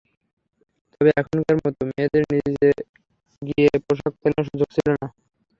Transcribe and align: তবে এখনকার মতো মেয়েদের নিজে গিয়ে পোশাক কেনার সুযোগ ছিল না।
তবে 0.93 1.09
এখনকার 1.13 1.57
মতো 1.59 1.81
মেয়েদের 1.89 2.23
নিজে 2.33 2.67
গিয়ে 3.41 3.69
পোশাক 3.85 4.13
কেনার 4.21 4.45
সুযোগ 4.49 4.69
ছিল 4.75 4.87
না। 4.93 5.07